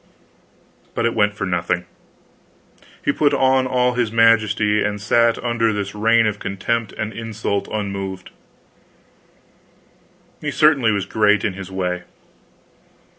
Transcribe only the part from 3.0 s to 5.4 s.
He put on all his majesty and sat